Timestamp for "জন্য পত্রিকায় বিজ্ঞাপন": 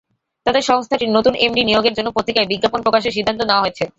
1.97-2.79